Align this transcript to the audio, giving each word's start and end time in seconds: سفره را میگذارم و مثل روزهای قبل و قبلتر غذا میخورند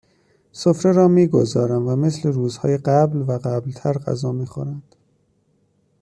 سفره 0.51 0.91
را 0.91 1.07
میگذارم 1.07 1.87
و 1.87 1.95
مثل 1.95 2.31
روزهای 2.33 2.77
قبل 2.77 3.17
و 3.27 3.31
قبلتر 3.43 3.93
غذا 3.93 4.31
میخورند 4.31 4.95